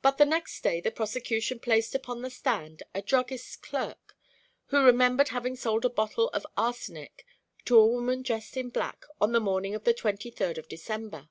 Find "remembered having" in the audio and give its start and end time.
4.82-5.56